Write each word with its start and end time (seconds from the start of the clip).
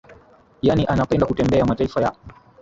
yaani 0.61 0.85
anapenda 0.85 1.25
kutembea 1.25 1.65
mataifa 1.65 2.01
ya 2.01 2.15